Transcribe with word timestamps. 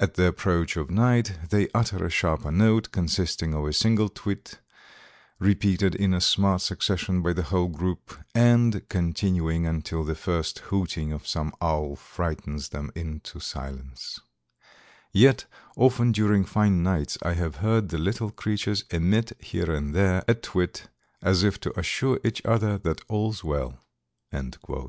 At 0.00 0.14
the 0.14 0.26
approach 0.26 0.76
of 0.76 0.90
night 0.90 1.34
they 1.48 1.68
utter 1.72 2.04
a 2.04 2.10
sharper 2.10 2.50
note, 2.50 2.90
consisting 2.90 3.54
of 3.54 3.66
a 3.66 3.72
single 3.72 4.08
twit, 4.08 4.58
repeated 5.38 5.94
in 5.94 6.12
a 6.12 6.20
smart 6.20 6.62
succession 6.62 7.22
by 7.22 7.34
the 7.34 7.44
whole 7.44 7.68
group, 7.68 8.18
and 8.34 8.82
continuing 8.88 9.68
until 9.68 10.02
the 10.02 10.16
first 10.16 10.58
hooting 10.74 11.12
of 11.12 11.24
some 11.24 11.52
owl 11.60 11.94
frightens 11.94 12.70
them 12.70 12.90
into 12.96 13.38
silence. 13.38 14.18
Yet, 15.12 15.44
often 15.76 16.10
during 16.10 16.44
fine 16.44 16.82
nights 16.82 17.16
I 17.22 17.34
have 17.34 17.58
heard 17.62 17.90
the 17.90 17.98
little 17.98 18.30
creatures 18.32 18.82
emit, 18.90 19.30
here 19.38 19.70
and 19.70 19.94
there, 19.94 20.24
a 20.26 20.34
twit, 20.34 20.88
as 21.22 21.44
if 21.44 21.60
to 21.60 21.78
assure 21.78 22.18
each 22.24 22.44
other 22.44 22.76
that 22.78 23.02
all's 23.06 23.44
well." 23.44 23.76
[Illustration: 23.76 23.78
WHITE 23.78 23.78
THROATED 23.78 23.84
SPARROW. 23.84 23.84
(Zonotrichia 23.86 24.42
albicollis.) 24.42 24.56
About 24.56 24.68
Life 24.68 24.78
size. 24.78 24.78